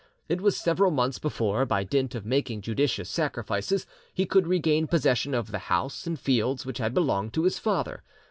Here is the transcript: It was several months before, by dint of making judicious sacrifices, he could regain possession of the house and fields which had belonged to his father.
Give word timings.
It 0.27 0.41
was 0.41 0.57
several 0.57 0.89
months 0.89 1.19
before, 1.19 1.63
by 1.67 1.83
dint 1.83 2.15
of 2.15 2.25
making 2.25 2.61
judicious 2.63 3.07
sacrifices, 3.07 3.85
he 4.11 4.25
could 4.25 4.47
regain 4.47 4.87
possession 4.87 5.35
of 5.35 5.51
the 5.51 5.59
house 5.69 6.07
and 6.07 6.19
fields 6.19 6.65
which 6.65 6.79
had 6.79 6.95
belonged 6.95 7.33
to 7.33 7.43
his 7.43 7.59
father. 7.59 8.01